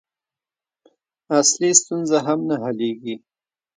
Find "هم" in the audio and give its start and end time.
2.27-2.39